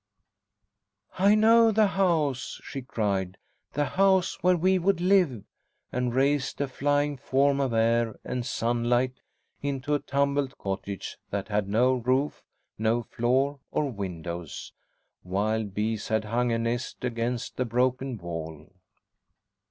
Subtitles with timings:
[1.19, 3.37] "I know the house," she cried,
[3.73, 5.43] "the house where we would live!"
[5.91, 9.21] and raced, a flying form of air and sunlight,
[9.61, 12.41] into a tumbled cottage that had no roof,
[12.79, 14.73] no floor or windows.
[15.23, 18.71] Wild bees had hung a nest against the broken wall.